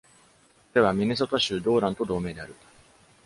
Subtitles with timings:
[0.73, 2.55] 彼はミネソタ州ドーランと同名である。